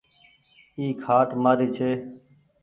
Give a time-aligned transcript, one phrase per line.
[0.77, 1.89] اي کآٽ مآري ڇي۔